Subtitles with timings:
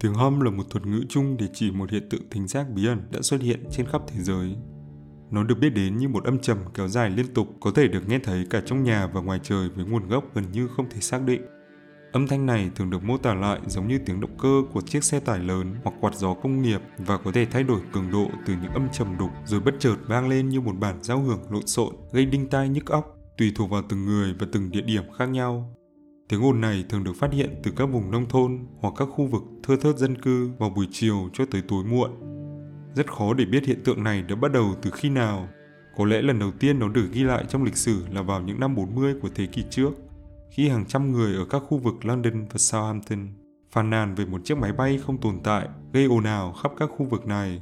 [0.00, 2.86] Tiếng hum là một thuật ngữ chung để chỉ một hiện tượng thính giác bí
[2.86, 4.56] ẩn đã xuất hiện trên khắp thế giới.
[5.30, 8.08] Nó được biết đến như một âm trầm kéo dài liên tục, có thể được
[8.08, 11.00] nghe thấy cả trong nhà và ngoài trời với nguồn gốc gần như không thể
[11.00, 11.42] xác định.
[12.12, 15.04] Âm thanh này thường được mô tả lại giống như tiếng động cơ của chiếc
[15.04, 18.30] xe tải lớn hoặc quạt gió công nghiệp và có thể thay đổi cường độ
[18.46, 21.40] từ những âm trầm đục rồi bất chợt vang lên như một bản giao hưởng
[21.50, 24.80] lộn xộn, gây đinh tai nhức óc, tùy thuộc vào từng người và từng địa
[24.80, 25.77] điểm khác nhau.
[26.28, 29.26] Tiếng ồn này thường được phát hiện từ các vùng nông thôn hoặc các khu
[29.26, 32.10] vực thưa thớt dân cư vào buổi chiều cho tới tối muộn.
[32.94, 35.48] Rất khó để biết hiện tượng này đã bắt đầu từ khi nào.
[35.96, 38.60] Có lẽ lần đầu tiên nó được ghi lại trong lịch sử là vào những
[38.60, 39.90] năm 40 của thế kỷ trước,
[40.50, 43.28] khi hàng trăm người ở các khu vực London và Southampton
[43.70, 46.90] phàn nàn về một chiếc máy bay không tồn tại gây ồn ào khắp các
[46.96, 47.60] khu vực này.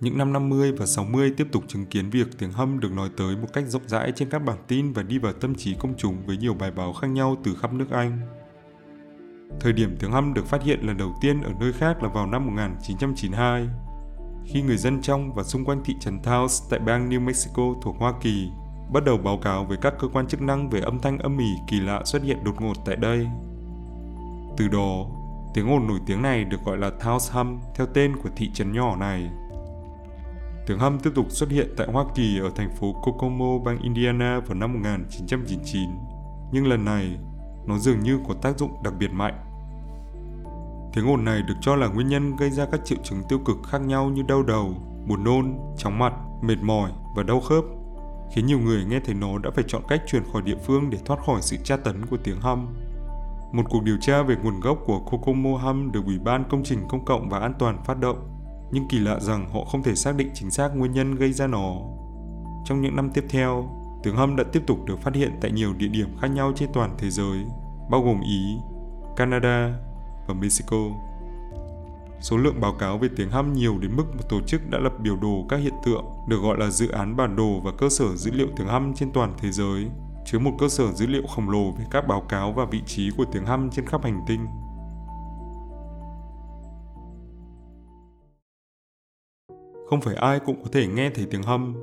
[0.00, 3.36] Những năm 50 và 60 tiếp tục chứng kiến việc tiếng hâm được nói tới
[3.36, 6.26] một cách rộng rãi trên các bản tin và đi vào tâm trí công chúng
[6.26, 8.20] với nhiều bài báo khác nhau từ khắp nước Anh.
[9.60, 12.26] Thời điểm tiếng hâm được phát hiện lần đầu tiên ở nơi khác là vào
[12.26, 13.68] năm 1992,
[14.46, 17.96] khi người dân trong và xung quanh thị trấn Taos tại bang New Mexico thuộc
[17.98, 18.48] Hoa Kỳ
[18.92, 21.50] bắt đầu báo cáo với các cơ quan chức năng về âm thanh âm ỉ
[21.68, 23.26] kỳ lạ xuất hiện đột ngột tại đây.
[24.56, 25.06] Từ đó,
[25.54, 28.72] tiếng ồn nổi tiếng này được gọi là Taos Hum theo tên của thị trấn
[28.72, 29.30] nhỏ này.
[30.66, 34.40] Tiếng hâm tiếp tục xuất hiện tại Hoa Kỳ ở thành phố Kokomo, bang Indiana
[34.40, 35.90] vào năm 1999.
[36.52, 37.18] Nhưng lần này,
[37.66, 39.34] nó dường như có tác dụng đặc biệt mạnh.
[40.94, 43.56] Tiếng ồn này được cho là nguyên nhân gây ra các triệu chứng tiêu cực
[43.70, 44.74] khác nhau như đau đầu,
[45.06, 47.64] buồn nôn, chóng mặt, mệt mỏi và đau khớp,
[48.34, 50.98] khiến nhiều người nghe thấy nó đã phải chọn cách chuyển khỏi địa phương để
[51.04, 52.66] thoát khỏi sự tra tấn của tiếng hâm.
[53.52, 56.78] Một cuộc điều tra về nguồn gốc của Kokomo Hum được Ủy ban Công trình
[56.88, 58.35] Công cộng và An toàn phát động
[58.70, 61.46] nhưng kỳ lạ rằng họ không thể xác định chính xác nguyên nhân gây ra
[61.46, 61.74] nó.
[62.64, 63.68] Trong những năm tiếp theo,
[64.02, 66.68] tiếng hâm đã tiếp tục được phát hiện tại nhiều địa điểm khác nhau trên
[66.72, 67.38] toàn thế giới,
[67.90, 68.56] bao gồm Ý,
[69.16, 69.74] Canada
[70.26, 70.76] và Mexico.
[72.20, 74.92] Số lượng báo cáo về tiếng hâm nhiều đến mức một tổ chức đã lập
[75.02, 78.16] biểu đồ các hiện tượng được gọi là dự án bản đồ và cơ sở
[78.16, 79.86] dữ liệu tiếng hâm trên toàn thế giới,
[80.26, 83.10] chứa một cơ sở dữ liệu khổng lồ về các báo cáo và vị trí
[83.16, 84.46] của tiếng hâm trên khắp hành tinh.
[89.86, 91.74] Không phải ai cũng có thể nghe thấy tiếng hâm.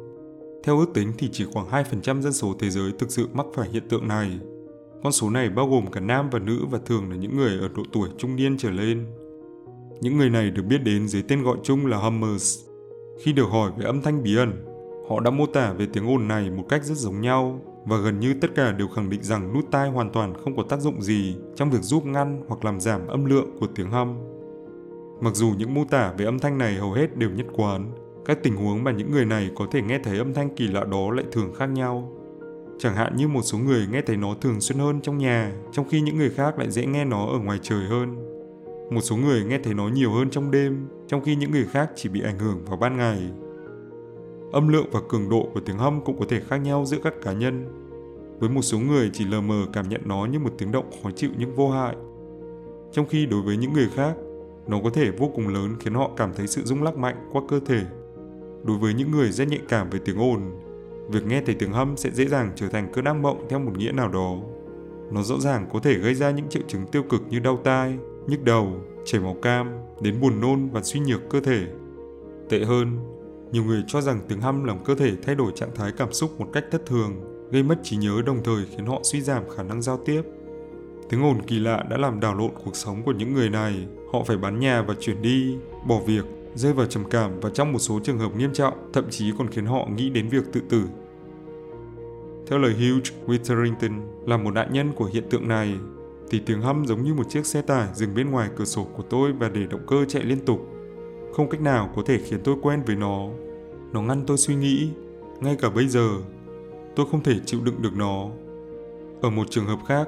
[0.63, 3.69] Theo ước tính thì chỉ khoảng 2% dân số thế giới thực sự mắc phải
[3.69, 4.39] hiện tượng này.
[5.03, 7.69] Con số này bao gồm cả nam và nữ và thường là những người ở
[7.75, 9.05] độ tuổi trung niên trở lên.
[10.01, 12.59] Những người này được biết đến dưới tên gọi chung là Hummers.
[13.23, 14.65] Khi được hỏi về âm thanh bí ẩn,
[15.09, 18.19] họ đã mô tả về tiếng ồn này một cách rất giống nhau và gần
[18.19, 21.01] như tất cả đều khẳng định rằng nút tai hoàn toàn không có tác dụng
[21.01, 24.32] gì trong việc giúp ngăn hoặc làm giảm âm lượng của tiếng hâm.
[25.21, 27.91] Mặc dù những mô tả về âm thanh này hầu hết đều nhất quán,
[28.25, 30.83] các tình huống mà những người này có thể nghe thấy âm thanh kỳ lạ
[30.91, 32.11] đó lại thường khác nhau.
[32.79, 35.89] Chẳng hạn như một số người nghe thấy nó thường xuyên hơn trong nhà, trong
[35.89, 38.15] khi những người khác lại dễ nghe nó ở ngoài trời hơn.
[38.91, 41.91] Một số người nghe thấy nó nhiều hơn trong đêm, trong khi những người khác
[41.95, 43.29] chỉ bị ảnh hưởng vào ban ngày.
[44.51, 47.13] Âm lượng và cường độ của tiếng hâm cũng có thể khác nhau giữa các
[47.21, 47.65] cá nhân.
[48.39, 51.11] Với một số người chỉ lờ mờ cảm nhận nó như một tiếng động khó
[51.11, 51.95] chịu nhưng vô hại.
[52.91, 54.13] Trong khi đối với những người khác,
[54.67, 57.41] nó có thể vô cùng lớn khiến họ cảm thấy sự rung lắc mạnh qua
[57.49, 57.81] cơ thể.
[58.63, 60.41] Đối với những người rất nhạy cảm về tiếng ồn,
[61.09, 63.77] việc nghe thấy tiếng hâm sẽ dễ dàng trở thành cơn ác mộng theo một
[63.77, 64.37] nghĩa nào đó.
[65.11, 67.97] Nó rõ ràng có thể gây ra những triệu chứng tiêu cực như đau tai,
[68.27, 68.73] nhức đầu,
[69.05, 69.71] chảy máu cam,
[70.01, 71.67] đến buồn nôn và suy nhược cơ thể.
[72.49, 72.97] Tệ hơn,
[73.51, 76.39] nhiều người cho rằng tiếng hâm làm cơ thể thay đổi trạng thái cảm xúc
[76.39, 77.11] một cách thất thường,
[77.51, 80.21] gây mất trí nhớ đồng thời khiến họ suy giảm khả năng giao tiếp.
[81.13, 83.87] Tiếng ồn kỳ lạ đã làm đảo lộn cuộc sống của những người này.
[84.13, 85.55] Họ phải bán nhà và chuyển đi,
[85.87, 86.25] bỏ việc,
[86.55, 89.47] rơi vào trầm cảm và trong một số trường hợp nghiêm trọng, thậm chí còn
[89.47, 90.83] khiến họ nghĩ đến việc tự tử.
[92.47, 95.75] Theo lời Hugh Witherington là một nạn nhân của hiện tượng này,
[96.29, 99.03] thì tiếng hâm giống như một chiếc xe tải dừng bên ngoài cửa sổ của
[99.03, 100.67] tôi và để động cơ chạy liên tục.
[101.33, 103.27] Không cách nào có thể khiến tôi quen với nó.
[103.91, 104.89] Nó ngăn tôi suy nghĩ.
[105.41, 106.09] Ngay cả bây giờ,
[106.95, 108.27] tôi không thể chịu đựng được nó.
[109.21, 110.07] Ở một trường hợp khác,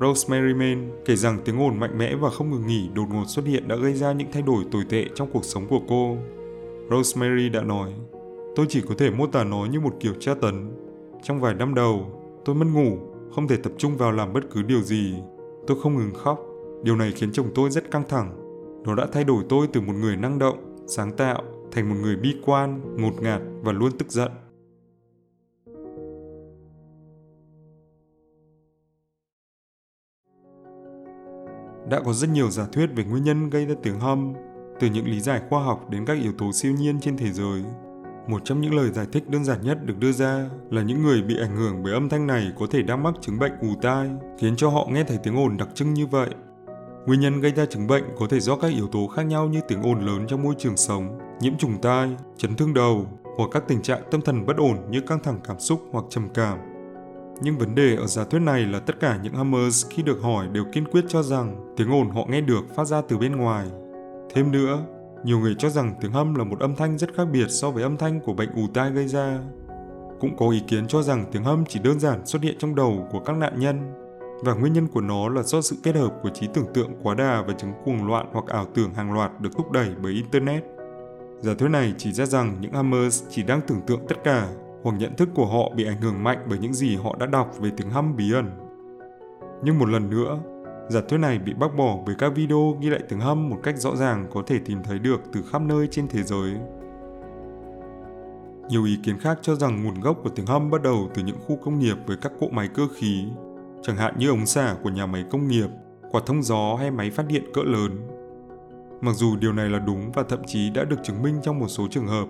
[0.00, 3.46] Rosemary Main kể rằng tiếng ồn mạnh mẽ và không ngừng nghỉ đột ngột xuất
[3.46, 6.16] hiện đã gây ra những thay đổi tồi tệ trong cuộc sống của cô.
[6.90, 7.92] Rosemary đã nói,
[8.56, 10.70] tôi chỉ có thể mô tả nó như một kiểu tra tấn.
[11.22, 12.06] Trong vài năm đầu,
[12.44, 12.98] tôi mất ngủ,
[13.34, 15.14] không thể tập trung vào làm bất cứ điều gì.
[15.66, 16.46] Tôi không ngừng khóc.
[16.82, 18.36] Điều này khiến chồng tôi rất căng thẳng.
[18.84, 21.42] Nó đã thay đổi tôi từ một người năng động, sáng tạo
[21.72, 24.30] thành một người bi quan, ngột ngạt và luôn tức giận.
[31.90, 34.32] Đã có rất nhiều giả thuyết về nguyên nhân gây ra tiếng hâm,
[34.80, 37.62] từ những lý giải khoa học đến các yếu tố siêu nhiên trên thế giới.
[38.28, 41.22] Một trong những lời giải thích đơn giản nhất được đưa ra là những người
[41.22, 44.10] bị ảnh hưởng bởi âm thanh này có thể đang mắc chứng bệnh ù tai,
[44.38, 46.28] khiến cho họ nghe thấy tiếng ồn đặc trưng như vậy.
[47.06, 49.60] Nguyên nhân gây ra chứng bệnh có thể do các yếu tố khác nhau như
[49.68, 53.06] tiếng ồn lớn trong môi trường sống, nhiễm trùng tai, chấn thương đầu
[53.36, 56.28] hoặc các tình trạng tâm thần bất ổn như căng thẳng cảm xúc hoặc trầm
[56.34, 56.73] cảm.
[57.40, 60.48] Nhưng vấn đề ở giả thuyết này là tất cả những Hammers khi được hỏi
[60.52, 63.66] đều kiên quyết cho rằng tiếng ồn họ nghe được phát ra từ bên ngoài.
[64.34, 64.86] Thêm nữa,
[65.24, 67.82] nhiều người cho rằng tiếng hâm là một âm thanh rất khác biệt so với
[67.82, 69.38] âm thanh của bệnh ù tai gây ra.
[70.20, 73.08] Cũng có ý kiến cho rằng tiếng hâm chỉ đơn giản xuất hiện trong đầu
[73.12, 73.92] của các nạn nhân
[74.42, 77.14] và nguyên nhân của nó là do sự kết hợp của trí tưởng tượng quá
[77.14, 80.64] đà và chứng cuồng loạn hoặc ảo tưởng hàng loạt được thúc đẩy bởi Internet.
[81.40, 84.48] Giả thuyết này chỉ ra rằng những Hammers chỉ đang tưởng tượng tất cả
[84.84, 87.58] hoặc nhận thức của họ bị ảnh hưởng mạnh bởi những gì họ đã đọc
[87.58, 88.50] về tiếng hâm bí ẩn.
[89.62, 90.38] Nhưng một lần nữa,
[90.88, 93.78] giả thuyết này bị bác bỏ bởi các video ghi lại tiếng hâm một cách
[93.78, 96.54] rõ ràng có thể tìm thấy được từ khắp nơi trên thế giới.
[98.68, 101.38] Nhiều ý kiến khác cho rằng nguồn gốc của tiếng hâm bắt đầu từ những
[101.46, 103.24] khu công nghiệp với các cỗ máy cơ khí,
[103.82, 105.68] chẳng hạn như ống xả của nhà máy công nghiệp,
[106.10, 108.08] quạt thông gió hay máy phát điện cỡ lớn.
[109.00, 111.68] Mặc dù điều này là đúng và thậm chí đã được chứng minh trong một
[111.68, 112.26] số trường hợp,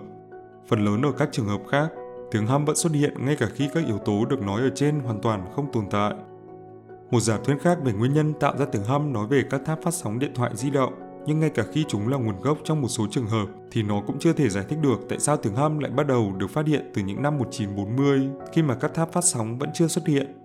[0.67, 1.89] phần lớn ở các trường hợp khác,
[2.31, 4.99] tiếng hâm vẫn xuất hiện ngay cả khi các yếu tố được nói ở trên
[4.99, 6.13] hoàn toàn không tồn tại.
[7.11, 9.81] Một giả thuyết khác về nguyên nhân tạo ra tiếng hâm nói về các tháp
[9.83, 10.93] phát sóng điện thoại di động,
[11.25, 14.01] nhưng ngay cả khi chúng là nguồn gốc trong một số trường hợp thì nó
[14.07, 16.67] cũng chưa thể giải thích được tại sao tiếng hâm lại bắt đầu được phát
[16.67, 20.41] hiện từ những năm 1940 khi mà các tháp phát sóng vẫn chưa xuất hiện.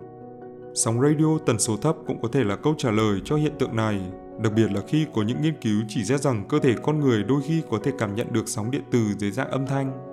[0.74, 3.76] Sóng radio tần số thấp cũng có thể là câu trả lời cho hiện tượng
[3.76, 4.00] này,
[4.42, 7.22] đặc biệt là khi có những nghiên cứu chỉ ra rằng cơ thể con người
[7.22, 10.09] đôi khi có thể cảm nhận được sóng điện từ dưới dạng âm thanh.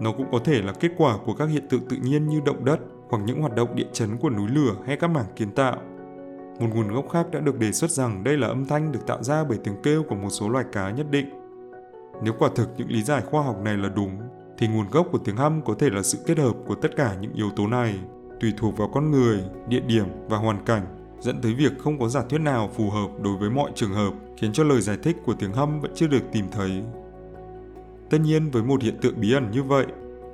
[0.00, 2.64] Nó cũng có thể là kết quả của các hiện tượng tự nhiên như động
[2.64, 2.80] đất
[3.10, 5.76] hoặc những hoạt động địa chấn của núi lửa hay các mảng kiến tạo.
[6.60, 9.22] Một nguồn gốc khác đã được đề xuất rằng đây là âm thanh được tạo
[9.22, 11.26] ra bởi tiếng kêu của một số loài cá nhất định.
[12.22, 14.18] Nếu quả thực những lý giải khoa học này là đúng,
[14.58, 17.14] thì nguồn gốc của tiếng hăm có thể là sự kết hợp của tất cả
[17.20, 17.98] những yếu tố này,
[18.40, 20.86] tùy thuộc vào con người, địa điểm và hoàn cảnh,
[21.20, 24.10] dẫn tới việc không có giả thuyết nào phù hợp đối với mọi trường hợp,
[24.36, 26.82] khiến cho lời giải thích của tiếng hăm vẫn chưa được tìm thấy.
[28.12, 29.86] Tất nhiên với một hiện tượng bí ẩn như vậy,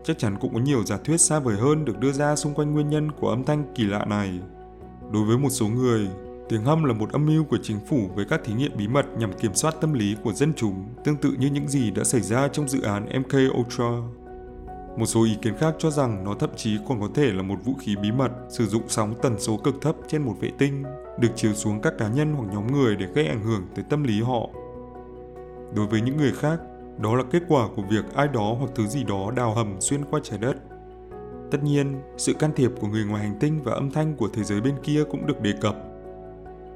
[0.04, 2.72] chắc chắn cũng có nhiều giả thuyết xa vời hơn được đưa ra xung quanh
[2.72, 4.40] nguyên nhân của âm thanh kỳ lạ này.
[5.12, 6.08] Đối với một số người,
[6.48, 9.06] tiếng hâm là một âm mưu của chính phủ với các thí nghiệm bí mật
[9.18, 12.20] nhằm kiểm soát tâm lý của dân chúng, tương tự như những gì đã xảy
[12.20, 13.90] ra trong dự án MK Ultra.
[14.96, 17.56] Một số ý kiến khác cho rằng nó thậm chí còn có thể là một
[17.64, 20.82] vũ khí bí mật sử dụng sóng tần số cực thấp trên một vệ tinh,
[21.20, 24.02] được chiếu xuống các cá nhân hoặc nhóm người để gây ảnh hưởng tới tâm
[24.02, 24.48] lý họ.
[25.74, 26.60] Đối với những người khác,
[27.00, 30.04] đó là kết quả của việc ai đó hoặc thứ gì đó đào hầm xuyên
[30.04, 30.56] qua trái đất.
[31.50, 34.44] Tất nhiên, sự can thiệp của người ngoài hành tinh và âm thanh của thế
[34.44, 35.76] giới bên kia cũng được đề cập.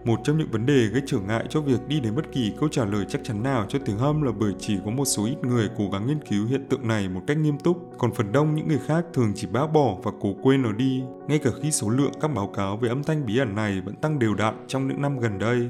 [0.05, 2.69] Một trong những vấn đề gây trở ngại cho việc đi đến bất kỳ câu
[2.69, 5.37] trả lời chắc chắn nào cho tiếng hâm là bởi chỉ có một số ít
[5.43, 8.55] người cố gắng nghiên cứu hiện tượng này một cách nghiêm túc, còn phần đông
[8.55, 11.71] những người khác thường chỉ bác bỏ và cố quên nó đi, ngay cả khi
[11.71, 14.65] số lượng các báo cáo về âm thanh bí ẩn này vẫn tăng đều đặn
[14.69, 15.69] trong những năm gần đây.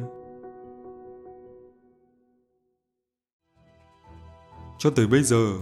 [4.83, 5.53] Cho tới bây giờ,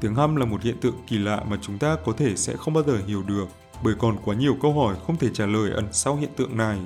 [0.00, 2.74] tiếng hăm là một hiện tượng kỳ lạ mà chúng ta có thể sẽ không
[2.74, 3.48] bao giờ hiểu được
[3.82, 6.78] bởi còn quá nhiều câu hỏi không thể trả lời ẩn sau hiện tượng này.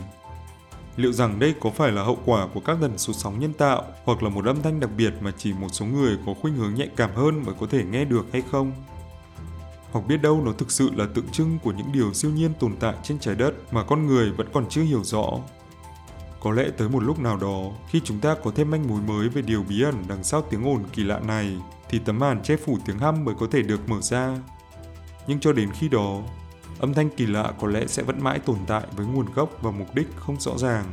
[0.96, 3.84] Liệu rằng đây có phải là hậu quả của các tần số sóng nhân tạo
[4.04, 6.74] hoặc là một âm thanh đặc biệt mà chỉ một số người có khuynh hướng
[6.74, 8.72] nhạy cảm hơn mới có thể nghe được hay không?
[9.92, 12.76] Hoặc biết đâu nó thực sự là tượng trưng của những điều siêu nhiên tồn
[12.80, 15.24] tại trên trái đất mà con người vẫn còn chưa hiểu rõ.
[16.40, 19.28] Có lẽ tới một lúc nào đó, khi chúng ta có thêm manh mối mới
[19.28, 21.56] về điều bí ẩn đằng sau tiếng ồn kỳ lạ này,
[21.90, 24.36] thì tấm màn che phủ tiếng hăm mới có thể được mở ra.
[25.26, 26.22] Nhưng cho đến khi đó,
[26.78, 29.70] âm thanh kỳ lạ có lẽ sẽ vẫn mãi tồn tại với nguồn gốc và
[29.70, 30.84] mục đích không rõ ràng.